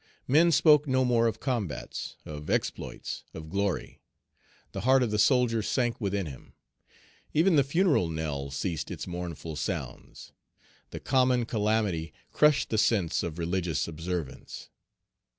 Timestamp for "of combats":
1.27-2.15